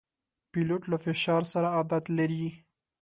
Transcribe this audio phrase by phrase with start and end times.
[0.51, 2.45] پیلوټ له فشار سره عادت لري.